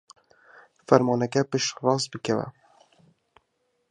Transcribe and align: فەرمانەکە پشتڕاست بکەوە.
فەرمانەکە 0.87 1.41
پشتڕاست 1.51 2.05
بکەوە. 2.13 2.47